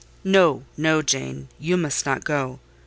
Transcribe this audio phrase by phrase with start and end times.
[0.23, 2.59] "No—no—Jane; you must not go.